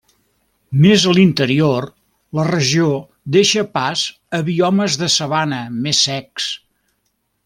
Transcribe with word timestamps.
Més 0.83 1.03
a 1.09 1.11
l'interior, 1.17 1.85
la 2.39 2.45
regió 2.47 2.87
deixa 3.37 3.65
pas 3.79 4.07
a 4.39 4.43
biomes 4.51 4.97
de 5.03 5.11
sabana 5.17 5.61
més 5.85 6.01
secs. 6.09 6.49